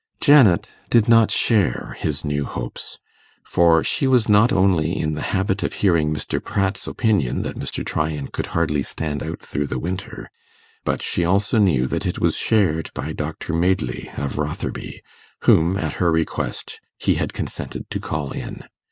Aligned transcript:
Janet 0.19 0.69
did 0.89 1.07
not 1.07 1.29
share 1.29 1.95
his 1.99 2.25
new 2.25 2.43
hopes, 2.43 2.97
for 3.45 3.83
she 3.83 4.07
was 4.07 4.27
not 4.27 4.51
only 4.51 4.99
in 4.99 5.13
the 5.13 5.21
habit 5.21 5.61
of 5.61 5.73
hearing 5.73 6.11
Mr. 6.11 6.43
Pratt's 6.43 6.87
opinion 6.87 7.43
that 7.43 7.55
Mr. 7.55 7.85
Tryan 7.85 8.27
could 8.27 8.47
hardly 8.57 8.81
stand 8.81 9.21
out 9.21 9.39
through 9.41 9.67
the 9.67 9.77
winter, 9.77 10.31
but 10.83 11.03
she 11.03 11.23
also 11.23 11.59
knew 11.59 11.85
that 11.85 12.07
it 12.07 12.17
was 12.17 12.35
shared 12.35 12.89
by 12.95 13.13
Dr 13.13 13.53
Madely 13.53 14.09
of 14.17 14.39
Rotherby, 14.39 15.03
whom, 15.41 15.77
at 15.77 15.93
her 16.01 16.11
request, 16.11 16.79
he 16.97 17.13
had 17.21 17.31
consented 17.31 17.87
to 17.91 17.99
call 17.99 18.31
in. 18.31 18.63